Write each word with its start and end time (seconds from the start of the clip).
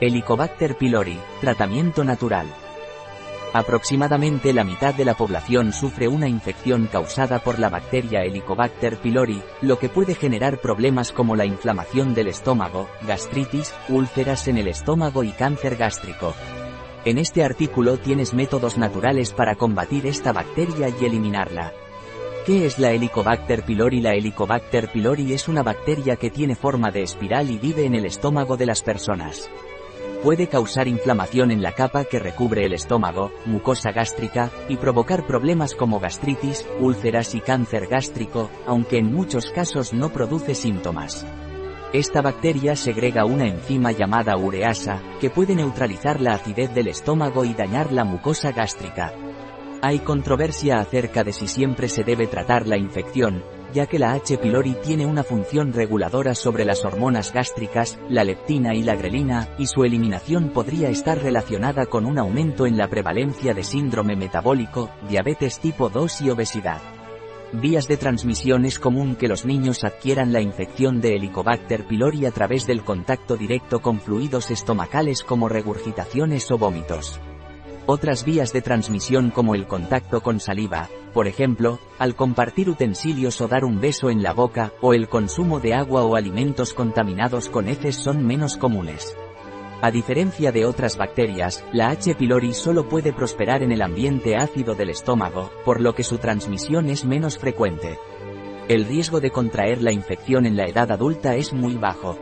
Helicobacter 0.00 0.76
pylori, 0.76 1.18
tratamiento 1.40 2.04
natural. 2.04 2.46
Aproximadamente 3.52 4.52
la 4.52 4.62
mitad 4.62 4.94
de 4.94 5.04
la 5.04 5.14
población 5.14 5.72
sufre 5.72 6.06
una 6.06 6.28
infección 6.28 6.86
causada 6.86 7.40
por 7.40 7.58
la 7.58 7.68
bacteria 7.68 8.22
Helicobacter 8.22 8.98
pylori, 8.98 9.42
lo 9.60 9.80
que 9.80 9.88
puede 9.88 10.14
generar 10.14 10.60
problemas 10.60 11.10
como 11.10 11.34
la 11.34 11.46
inflamación 11.46 12.14
del 12.14 12.28
estómago, 12.28 12.88
gastritis, 13.08 13.74
úlceras 13.88 14.46
en 14.46 14.58
el 14.58 14.68
estómago 14.68 15.24
y 15.24 15.32
cáncer 15.32 15.74
gástrico. 15.74 16.32
En 17.04 17.18
este 17.18 17.42
artículo 17.42 17.96
tienes 17.96 18.34
métodos 18.34 18.78
naturales 18.78 19.32
para 19.32 19.56
combatir 19.56 20.06
esta 20.06 20.32
bacteria 20.32 20.90
y 20.90 21.06
eliminarla. 21.06 21.72
¿Qué 22.46 22.66
es 22.66 22.78
la 22.78 22.92
Helicobacter 22.92 23.64
pylori? 23.64 24.00
La 24.00 24.14
Helicobacter 24.14 24.92
pylori 24.92 25.32
es 25.32 25.48
una 25.48 25.64
bacteria 25.64 26.14
que 26.14 26.30
tiene 26.30 26.54
forma 26.54 26.92
de 26.92 27.02
espiral 27.02 27.50
y 27.50 27.58
vive 27.58 27.84
en 27.84 27.96
el 27.96 28.06
estómago 28.06 28.56
de 28.56 28.66
las 28.66 28.84
personas. 28.84 29.50
Puede 30.22 30.48
causar 30.48 30.88
inflamación 30.88 31.52
en 31.52 31.62
la 31.62 31.72
capa 31.72 32.04
que 32.04 32.18
recubre 32.18 32.64
el 32.64 32.72
estómago, 32.72 33.30
mucosa 33.46 33.92
gástrica, 33.92 34.50
y 34.68 34.76
provocar 34.76 35.28
problemas 35.28 35.76
como 35.76 36.00
gastritis, 36.00 36.66
úlceras 36.80 37.36
y 37.36 37.40
cáncer 37.40 37.86
gástrico, 37.86 38.50
aunque 38.66 38.98
en 38.98 39.12
muchos 39.12 39.52
casos 39.52 39.92
no 39.92 40.10
produce 40.10 40.56
síntomas. 40.56 41.24
Esta 41.92 42.20
bacteria 42.20 42.74
segrega 42.74 43.24
una 43.24 43.46
enzima 43.46 43.92
llamada 43.92 44.36
ureasa, 44.36 45.00
que 45.20 45.30
puede 45.30 45.54
neutralizar 45.54 46.20
la 46.20 46.34
acidez 46.34 46.74
del 46.74 46.88
estómago 46.88 47.44
y 47.44 47.54
dañar 47.54 47.92
la 47.92 48.02
mucosa 48.04 48.50
gástrica. 48.50 49.14
Hay 49.80 50.00
controversia 50.00 50.80
acerca 50.80 51.22
de 51.22 51.32
si 51.32 51.46
siempre 51.46 51.88
se 51.88 52.02
debe 52.02 52.26
tratar 52.26 52.66
la 52.66 52.76
infección, 52.76 53.44
ya 53.72 53.86
que 53.86 54.00
la 54.00 54.12
H. 54.12 54.38
pylori 54.38 54.74
tiene 54.82 55.06
una 55.06 55.22
función 55.22 55.72
reguladora 55.72 56.34
sobre 56.34 56.64
las 56.64 56.84
hormonas 56.84 57.32
gástricas, 57.32 57.96
la 58.08 58.24
leptina 58.24 58.74
y 58.74 58.82
la 58.82 58.96
grelina, 58.96 59.48
y 59.56 59.66
su 59.66 59.84
eliminación 59.84 60.48
podría 60.48 60.88
estar 60.88 61.22
relacionada 61.22 61.86
con 61.86 62.06
un 62.06 62.18
aumento 62.18 62.66
en 62.66 62.76
la 62.76 62.88
prevalencia 62.88 63.54
de 63.54 63.62
síndrome 63.62 64.16
metabólico, 64.16 64.90
diabetes 65.08 65.60
tipo 65.60 65.88
2 65.88 66.22
y 66.22 66.30
obesidad. 66.30 66.80
Vías 67.52 67.86
de 67.86 67.96
transmisión 67.96 68.64
es 68.64 68.80
común 68.80 69.14
que 69.14 69.28
los 69.28 69.46
niños 69.46 69.84
adquieran 69.84 70.32
la 70.32 70.40
infección 70.40 71.00
de 71.00 71.14
Helicobacter 71.14 71.86
pylori 71.86 72.26
a 72.26 72.32
través 72.32 72.66
del 72.66 72.82
contacto 72.82 73.36
directo 73.36 73.80
con 73.80 74.00
fluidos 74.00 74.50
estomacales 74.50 75.22
como 75.22 75.48
regurgitaciones 75.48 76.50
o 76.50 76.58
vómitos. 76.58 77.20
Otras 77.90 78.22
vías 78.22 78.52
de 78.52 78.60
transmisión 78.60 79.30
como 79.30 79.54
el 79.54 79.66
contacto 79.66 80.20
con 80.20 80.40
saliva, 80.40 80.90
por 81.14 81.26
ejemplo, 81.26 81.78
al 81.98 82.14
compartir 82.14 82.68
utensilios 82.68 83.40
o 83.40 83.48
dar 83.48 83.64
un 83.64 83.80
beso 83.80 84.10
en 84.10 84.22
la 84.22 84.34
boca, 84.34 84.74
o 84.82 84.92
el 84.92 85.08
consumo 85.08 85.58
de 85.58 85.72
agua 85.72 86.04
o 86.04 86.14
alimentos 86.14 86.74
contaminados 86.74 87.48
con 87.48 87.66
heces 87.66 87.96
son 87.96 88.26
menos 88.26 88.58
comunes. 88.58 89.16
A 89.80 89.90
diferencia 89.90 90.52
de 90.52 90.66
otras 90.66 90.98
bacterias, 90.98 91.64
la 91.72 91.88
H. 91.88 92.14
pylori 92.14 92.52
solo 92.52 92.90
puede 92.90 93.14
prosperar 93.14 93.62
en 93.62 93.72
el 93.72 93.80
ambiente 93.80 94.36
ácido 94.36 94.74
del 94.74 94.90
estómago, 94.90 95.50
por 95.64 95.80
lo 95.80 95.94
que 95.94 96.04
su 96.04 96.18
transmisión 96.18 96.90
es 96.90 97.06
menos 97.06 97.38
frecuente. 97.38 97.98
El 98.68 98.84
riesgo 98.84 99.18
de 99.20 99.30
contraer 99.30 99.80
la 99.80 99.92
infección 99.92 100.44
en 100.44 100.58
la 100.58 100.66
edad 100.66 100.92
adulta 100.92 101.36
es 101.36 101.54
muy 101.54 101.76
bajo. 101.76 102.18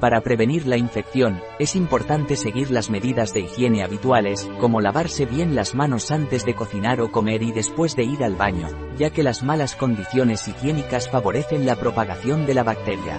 Para 0.00 0.20
prevenir 0.20 0.64
la 0.66 0.76
infección, 0.76 1.40
es 1.58 1.74
importante 1.74 2.36
seguir 2.36 2.70
las 2.70 2.88
medidas 2.88 3.34
de 3.34 3.40
higiene 3.40 3.82
habituales, 3.82 4.48
como 4.60 4.80
lavarse 4.80 5.26
bien 5.26 5.56
las 5.56 5.74
manos 5.74 6.12
antes 6.12 6.44
de 6.44 6.54
cocinar 6.54 7.00
o 7.00 7.10
comer 7.10 7.42
y 7.42 7.50
después 7.50 7.96
de 7.96 8.04
ir 8.04 8.22
al 8.22 8.36
baño, 8.36 8.68
ya 8.96 9.10
que 9.10 9.24
las 9.24 9.42
malas 9.42 9.74
condiciones 9.74 10.46
higiénicas 10.46 11.08
favorecen 11.08 11.66
la 11.66 11.74
propagación 11.74 12.46
de 12.46 12.54
la 12.54 12.62
bacteria. 12.62 13.18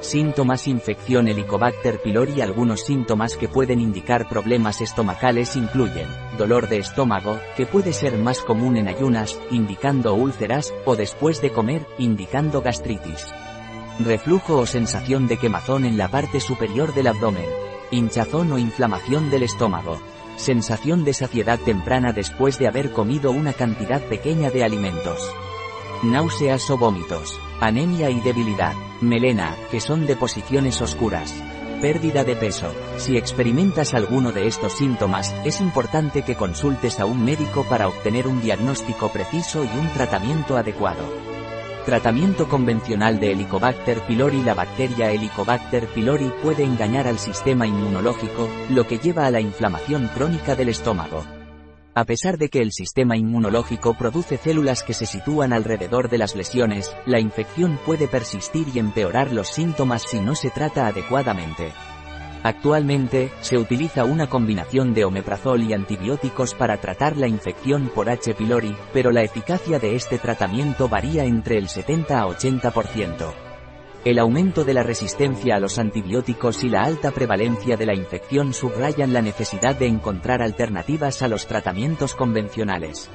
Síntomas 0.00 0.66
Infección 0.66 1.28
Helicobacter 1.28 2.00
pylori 2.00 2.40
Algunos 2.40 2.86
síntomas 2.86 3.36
que 3.36 3.48
pueden 3.48 3.80
indicar 3.80 4.28
problemas 4.28 4.80
estomacales 4.80 5.56
incluyen 5.56 6.06
dolor 6.38 6.68
de 6.68 6.78
estómago, 6.78 7.38
que 7.56 7.66
puede 7.66 7.92
ser 7.92 8.16
más 8.16 8.40
común 8.40 8.78
en 8.78 8.88
ayunas, 8.88 9.38
indicando 9.50 10.14
úlceras, 10.14 10.72
o 10.86 10.96
después 10.96 11.42
de 11.42 11.50
comer, 11.50 11.84
indicando 11.98 12.62
gastritis 12.62 13.26
reflujo 13.98 14.58
o 14.58 14.66
sensación 14.66 15.26
de 15.26 15.36
quemazón 15.36 15.84
en 15.84 15.96
la 15.96 16.08
parte 16.08 16.40
superior 16.40 16.94
del 16.94 17.08
abdomen, 17.08 17.46
hinchazón 17.90 18.52
o 18.52 18.58
inflamación 18.58 19.30
del 19.30 19.42
estómago, 19.42 20.00
sensación 20.36 21.04
de 21.04 21.14
saciedad 21.14 21.58
temprana 21.58 22.12
después 22.12 22.58
de 22.58 22.68
haber 22.68 22.92
comido 22.92 23.30
una 23.30 23.52
cantidad 23.52 24.00
pequeña 24.02 24.50
de 24.50 24.64
alimentos, 24.64 25.18
náuseas 26.02 26.70
o 26.70 26.78
vómitos, 26.78 27.38
anemia 27.60 28.10
y 28.10 28.20
debilidad, 28.20 28.74
melena, 29.00 29.56
que 29.70 29.80
son 29.80 30.06
deposiciones 30.06 30.80
oscuras, 30.80 31.34
pérdida 31.80 32.24
de 32.24 32.36
peso. 32.36 32.72
Si 32.98 33.16
experimentas 33.16 33.94
alguno 33.94 34.32
de 34.32 34.46
estos 34.46 34.74
síntomas, 34.74 35.34
es 35.44 35.60
importante 35.60 36.22
que 36.22 36.36
consultes 36.36 37.00
a 37.00 37.06
un 37.06 37.24
médico 37.24 37.64
para 37.68 37.88
obtener 37.88 38.26
un 38.26 38.40
diagnóstico 38.40 39.10
preciso 39.10 39.64
y 39.64 39.78
un 39.78 39.88
tratamiento 39.92 40.56
adecuado. 40.56 41.37
Tratamiento 41.88 42.50
convencional 42.50 43.18
de 43.18 43.32
Helicobacter 43.32 44.02
pylori 44.02 44.42
La 44.42 44.52
bacteria 44.52 45.10
Helicobacter 45.10 45.86
pylori 45.86 46.30
puede 46.42 46.62
engañar 46.62 47.06
al 47.06 47.18
sistema 47.18 47.66
inmunológico, 47.66 48.46
lo 48.68 48.86
que 48.86 48.98
lleva 48.98 49.24
a 49.24 49.30
la 49.30 49.40
inflamación 49.40 50.06
crónica 50.08 50.54
del 50.54 50.68
estómago. 50.68 51.24
A 51.94 52.04
pesar 52.04 52.36
de 52.36 52.50
que 52.50 52.60
el 52.60 52.72
sistema 52.72 53.16
inmunológico 53.16 53.94
produce 53.94 54.36
células 54.36 54.82
que 54.82 54.92
se 54.92 55.06
sitúan 55.06 55.54
alrededor 55.54 56.10
de 56.10 56.18
las 56.18 56.36
lesiones, 56.36 56.94
la 57.06 57.20
infección 57.20 57.78
puede 57.86 58.06
persistir 58.06 58.66
y 58.74 58.80
empeorar 58.80 59.32
los 59.32 59.48
síntomas 59.48 60.02
si 60.02 60.20
no 60.20 60.34
se 60.34 60.50
trata 60.50 60.88
adecuadamente. 60.88 61.72
Actualmente, 62.42 63.30
se 63.40 63.58
utiliza 63.58 64.04
una 64.04 64.28
combinación 64.28 64.94
de 64.94 65.04
omeprazol 65.04 65.62
y 65.62 65.72
antibióticos 65.72 66.54
para 66.54 66.76
tratar 66.76 67.16
la 67.16 67.26
infección 67.26 67.90
por 67.94 68.08
H. 68.08 68.34
pylori, 68.34 68.76
pero 68.92 69.10
la 69.10 69.22
eficacia 69.22 69.78
de 69.78 69.96
este 69.96 70.18
tratamiento 70.18 70.88
varía 70.88 71.24
entre 71.24 71.58
el 71.58 71.68
70 71.68 72.20
a 72.20 72.26
80%. 72.26 73.32
El 74.04 74.20
aumento 74.20 74.64
de 74.64 74.74
la 74.74 74.84
resistencia 74.84 75.56
a 75.56 75.60
los 75.60 75.78
antibióticos 75.78 76.62
y 76.62 76.68
la 76.68 76.82
alta 76.82 77.10
prevalencia 77.10 77.76
de 77.76 77.86
la 77.86 77.94
infección 77.94 78.54
subrayan 78.54 79.12
la 79.12 79.20
necesidad 79.20 79.74
de 79.74 79.86
encontrar 79.86 80.40
alternativas 80.40 81.20
a 81.22 81.28
los 81.28 81.48
tratamientos 81.48 82.14
convencionales. 82.14 83.10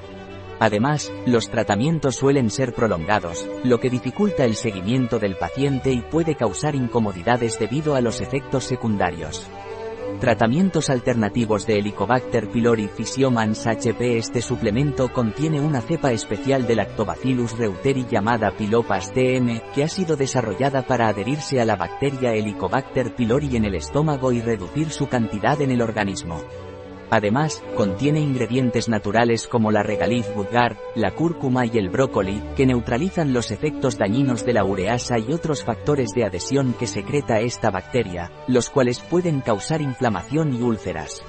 Además, 0.64 1.12
los 1.26 1.50
tratamientos 1.50 2.16
suelen 2.16 2.50
ser 2.50 2.74
prolongados, 2.74 3.46
lo 3.66 3.82
que 3.82 3.90
dificulta 3.90 4.46
el 4.46 4.56
seguimiento 4.56 5.20
del 5.20 5.36
paciente 5.36 5.92
y 5.92 6.00
puede 6.00 6.36
causar 6.36 6.74
incomodidades 6.74 7.60
debido 7.60 7.96
a 7.96 8.02
los 8.02 8.22
efectos 8.22 8.64
secundarios. 8.64 9.46
Tratamientos 10.22 10.90
alternativos 10.90 11.68
de 11.68 11.80
Helicobacter 11.80 12.50
pylori 12.50 12.88
Physiomans 12.88 13.68
HP 13.68 14.18
Este 14.18 14.42
suplemento 14.42 15.12
contiene 15.12 15.60
una 15.60 15.82
cepa 15.82 16.14
especial 16.14 16.66
de 16.66 16.76
Lactobacillus 16.76 17.58
reuteri 17.58 18.06
llamada 18.10 18.56
Pilopas 18.56 19.12
TM, 19.12 19.60
que 19.76 19.84
ha 19.84 19.90
sido 19.90 20.16
desarrollada 20.16 20.84
para 20.84 21.10
adherirse 21.10 21.60
a 21.60 21.66
la 21.66 21.76
bacteria 21.76 22.36
Helicobacter 22.36 23.14
pylori 23.18 23.58
en 23.58 23.66
el 23.66 23.76
estómago 23.76 24.32
y 24.32 24.40
reducir 24.40 24.92
su 24.92 25.10
cantidad 25.10 25.60
en 25.60 25.72
el 25.72 25.82
organismo. 25.82 26.42
Además, 27.14 27.62
contiene 27.76 28.22
ingredientes 28.22 28.90
naturales 28.90 29.48
como 29.48 29.72
la 29.72 29.84
regaliz 29.84 30.26
vulgar, 30.34 30.78
la 30.96 31.12
cúrcuma 31.12 31.64
y 31.68 31.78
el 31.78 31.90
brócoli, 31.90 32.42
que 32.56 32.66
neutralizan 32.66 33.34
los 33.34 33.52
efectos 33.52 34.00
dañinos 34.00 34.44
de 34.48 34.54
la 34.54 34.66
ureasa 34.66 35.20
y 35.20 35.32
otros 35.32 35.64
factores 35.64 36.10
de 36.16 36.26
adhesión 36.26 36.74
que 36.74 36.88
secreta 36.88 37.40
esta 37.40 37.70
bacteria, 37.70 38.32
los 38.48 38.72
cuales 38.72 39.00
pueden 39.00 39.42
causar 39.42 39.80
inflamación 39.84 40.56
y 40.56 40.64
úlceras. 40.64 41.22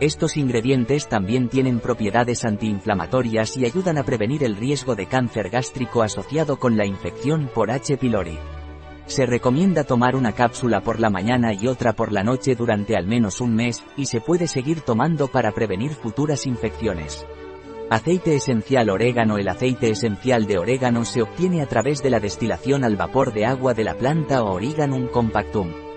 Estos 0.00 0.36
ingredientes 0.36 1.08
también 1.08 1.48
tienen 1.48 1.78
propiedades 1.78 2.44
antiinflamatorias 2.44 3.56
y 3.56 3.64
ayudan 3.64 3.98
a 3.98 4.02
prevenir 4.02 4.42
el 4.42 4.56
riesgo 4.56 4.96
de 4.96 5.06
cáncer 5.06 5.50
gástrico 5.50 6.02
asociado 6.02 6.58
con 6.58 6.76
la 6.76 6.84
infección 6.84 7.48
por 7.54 7.70
H. 7.70 7.96
pylori. 7.96 8.40
Se 9.12 9.26
recomienda 9.26 9.84
tomar 9.84 10.16
una 10.16 10.32
cápsula 10.32 10.80
por 10.80 10.98
la 10.98 11.10
mañana 11.10 11.52
y 11.52 11.66
otra 11.66 11.92
por 11.92 12.12
la 12.12 12.22
noche 12.22 12.54
durante 12.54 12.96
al 12.96 13.06
menos 13.06 13.42
un 13.42 13.54
mes, 13.54 13.84
y 13.94 14.06
se 14.06 14.22
puede 14.22 14.48
seguir 14.48 14.80
tomando 14.80 15.28
para 15.28 15.52
prevenir 15.52 15.90
futuras 15.90 16.46
infecciones. 16.46 17.26
Aceite 17.90 18.34
esencial 18.34 18.88
orégano 18.88 19.36
El 19.36 19.48
aceite 19.48 19.90
esencial 19.90 20.46
de 20.46 20.56
orégano 20.56 21.04
se 21.04 21.20
obtiene 21.20 21.60
a 21.60 21.66
través 21.66 22.02
de 22.02 22.08
la 22.08 22.20
destilación 22.20 22.84
al 22.84 22.96
vapor 22.96 23.34
de 23.34 23.44
agua 23.44 23.74
de 23.74 23.84
la 23.84 23.98
planta 23.98 24.44
Origanum 24.44 25.08
compactum. 25.08 25.91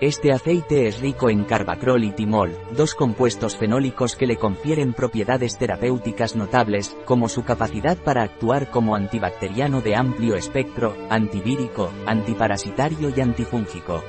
Este 0.00 0.30
aceite 0.30 0.86
es 0.86 1.00
rico 1.00 1.28
en 1.28 1.42
carbacrol 1.42 2.04
y 2.04 2.12
timol, 2.12 2.56
dos 2.76 2.94
compuestos 2.94 3.56
fenólicos 3.56 4.14
que 4.14 4.28
le 4.28 4.36
confieren 4.36 4.92
propiedades 4.92 5.58
terapéuticas 5.58 6.36
notables, 6.36 6.96
como 7.04 7.28
su 7.28 7.42
capacidad 7.42 7.96
para 7.98 8.22
actuar 8.22 8.70
como 8.70 8.94
antibacteriano 8.94 9.80
de 9.80 9.96
amplio 9.96 10.36
espectro, 10.36 10.94
antivírico, 11.10 11.90
antiparasitario 12.06 13.12
y 13.14 13.20
antifúngico. 13.20 14.04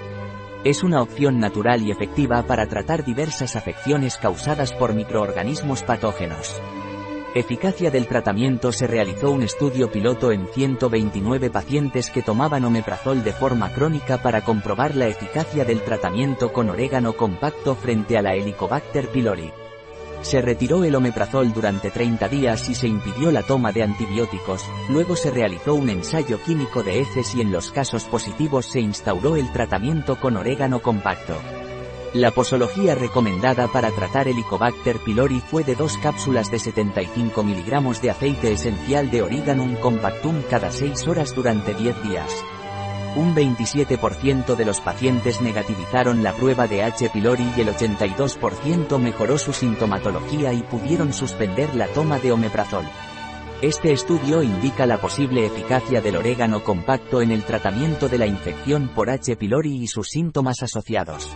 Es 0.64 0.84
una 0.84 1.02
opción 1.02 1.40
natural 1.40 1.82
y 1.82 1.90
efectiva 1.90 2.44
para 2.44 2.68
tratar 2.68 3.04
diversas 3.04 3.56
afecciones 3.56 4.18
causadas 4.18 4.74
por 4.74 4.94
microorganismos 4.94 5.82
patógenos. 5.82 6.62
Eficacia 7.36 7.92
del 7.92 8.08
tratamiento 8.08 8.72
Se 8.72 8.88
realizó 8.88 9.30
un 9.30 9.44
estudio 9.44 9.92
piloto 9.92 10.32
en 10.32 10.48
129 10.48 11.52
pacientes 11.52 12.10
que 12.10 12.24
tomaban 12.24 12.66
omeprazol 12.66 13.24
de 13.24 13.34
forma 13.34 13.72
crónica 13.72 14.18
para 14.18 14.42
comprobar 14.42 14.96
la 14.96 15.08
eficacia 15.08 15.64
del 15.64 15.82
tratamiento 15.84 16.52
con 16.52 16.72
orégano 16.72 17.14
compacto 17.14 17.76
frente 17.76 18.18
a 18.18 18.24
la 18.24 18.34
Helicobacter 18.34 19.10
pylori. 19.10 19.52
Se 20.24 20.42
retiró 20.42 20.84
el 20.84 20.96
omeprazol 20.96 21.54
durante 21.54 21.92
30 21.92 22.28
días 22.30 22.68
y 22.68 22.74
se 22.74 22.88
impidió 22.88 23.32
la 23.32 23.44
toma 23.44 23.72
de 23.72 23.84
antibióticos, 23.84 24.66
luego 24.90 25.16
se 25.16 25.30
realizó 25.30 25.76
un 25.76 25.90
ensayo 25.90 26.42
químico 26.42 26.82
de 26.82 27.02
heces 27.02 27.36
y 27.36 27.42
en 27.42 27.52
los 27.52 27.72
casos 27.72 28.06
positivos 28.06 28.66
se 28.66 28.80
instauró 28.80 29.36
el 29.36 29.52
tratamiento 29.52 30.20
con 30.20 30.36
orégano 30.36 30.82
compacto. 30.82 31.36
La 32.14 32.32
posología 32.32 32.96
recomendada 32.96 33.68
para 33.68 33.92
tratar 33.92 34.28
Helicobacter 34.28 34.98
pylori 34.98 35.42
fue 35.42 35.64
de 35.64 35.76
dos 35.76 35.96
cápsulas 36.00 36.50
de 36.50 36.58
75 36.58 37.44
mg 37.44 38.02
de 38.02 38.10
aceite 38.10 38.52
esencial 38.52 39.12
de 39.12 39.22
Origanum 39.22 39.76
compactum 39.76 40.42
cada 40.50 40.72
6 40.72 41.08
horas 41.08 41.36
durante 41.36 41.76
10 41.76 42.02
días. 42.02 42.44
Un 43.16 43.36
27% 43.36 44.56
de 44.56 44.66
los 44.66 44.82
pacientes 44.82 45.40
negativizaron 45.42 46.24
la 46.24 46.34
prueba 46.34 46.68
de 46.68 46.82
H. 46.82 47.12
pylori 47.12 47.48
y 47.56 47.62
el 47.62 47.68
82% 47.70 48.98
mejoró 48.98 49.38
su 49.38 49.54
sintomatología 49.54 50.52
y 50.52 50.64
pudieron 50.64 51.14
suspender 51.14 51.76
la 51.76 51.86
toma 51.88 52.18
de 52.18 52.32
omeprazol. 52.32 52.86
Este 53.62 53.92
estudio 53.92 54.42
indica 54.42 54.88
la 54.88 54.98
posible 55.00 55.46
eficacia 55.46 56.02
del 56.02 56.16
orégano 56.16 56.64
compacto 56.64 57.22
en 57.22 57.30
el 57.30 57.44
tratamiento 57.44 58.10
de 58.10 58.18
la 58.18 58.26
infección 58.26 58.90
por 58.96 59.12
H. 59.12 59.36
pylori 59.36 59.76
y 59.76 59.88
sus 59.88 60.08
síntomas 60.10 60.64
asociados. 60.64 61.30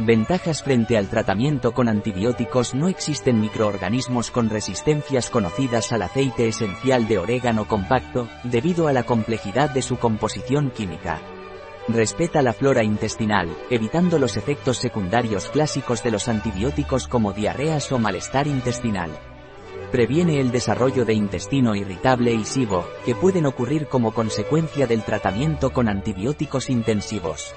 Ventajas 0.00 0.64
frente 0.64 0.98
al 0.98 1.08
tratamiento 1.08 1.72
con 1.72 1.88
antibióticos 1.88 2.74
No 2.74 2.88
existen 2.88 3.40
microorganismos 3.40 4.32
con 4.32 4.50
resistencias 4.50 5.30
conocidas 5.30 5.92
al 5.92 6.02
aceite 6.02 6.48
esencial 6.48 7.06
de 7.06 7.18
orégano 7.18 7.68
compacto, 7.68 8.28
debido 8.42 8.88
a 8.88 8.92
la 8.92 9.04
complejidad 9.04 9.70
de 9.70 9.82
su 9.82 9.96
composición 9.96 10.72
química. 10.72 11.20
Respeta 11.86 12.42
la 12.42 12.52
flora 12.52 12.82
intestinal, 12.82 13.48
evitando 13.70 14.18
los 14.18 14.36
efectos 14.36 14.78
secundarios 14.78 15.48
clásicos 15.48 16.02
de 16.02 16.10
los 16.10 16.26
antibióticos 16.26 17.06
como 17.06 17.32
diarreas 17.32 17.92
o 17.92 17.98
malestar 18.00 18.48
intestinal. 18.48 19.10
Previene 19.92 20.40
el 20.40 20.50
desarrollo 20.50 21.04
de 21.04 21.14
intestino 21.14 21.76
irritable 21.76 22.32
y 22.32 22.44
SIBO, 22.44 22.84
que 23.04 23.14
pueden 23.14 23.46
ocurrir 23.46 23.86
como 23.86 24.12
consecuencia 24.12 24.88
del 24.88 25.04
tratamiento 25.04 25.72
con 25.72 25.88
antibióticos 25.88 26.68
intensivos. 26.68 27.54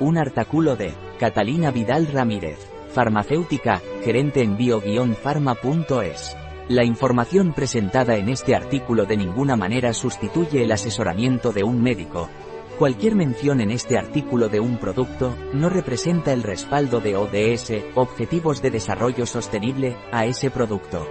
Un 0.00 0.16
artículo 0.16 0.76
de 0.76 0.94
Catalina 1.18 1.70
Vidal 1.70 2.06
Ramírez, 2.06 2.58
farmacéutica, 2.94 3.82
gerente 4.02 4.40
en 4.40 4.56
bio-pharma.es. 4.56 6.36
La 6.68 6.84
información 6.84 7.52
presentada 7.52 8.16
en 8.16 8.30
este 8.30 8.54
artículo 8.54 9.04
de 9.04 9.18
ninguna 9.18 9.56
manera 9.56 9.92
sustituye 9.92 10.62
el 10.62 10.72
asesoramiento 10.72 11.52
de 11.52 11.64
un 11.64 11.82
médico. 11.82 12.30
Cualquier 12.78 13.14
mención 13.14 13.60
en 13.60 13.70
este 13.70 13.98
artículo 13.98 14.48
de 14.48 14.60
un 14.60 14.78
producto, 14.78 15.36
no 15.52 15.68
representa 15.68 16.32
el 16.32 16.44
respaldo 16.44 17.00
de 17.00 17.16
ODS, 17.16 17.84
Objetivos 17.94 18.62
de 18.62 18.70
Desarrollo 18.70 19.26
Sostenible, 19.26 19.98
a 20.12 20.24
ese 20.24 20.50
producto. 20.50 21.06